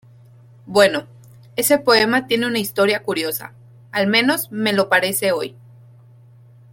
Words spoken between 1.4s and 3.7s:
ese poema tiene una historia curiosa,